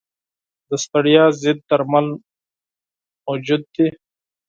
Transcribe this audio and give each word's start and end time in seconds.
د 0.69 0.71
ستړیا 0.83 1.25
ضد 1.41 1.57
درمل 1.69 2.07
موجود 3.27 3.61
دي. 3.75 3.87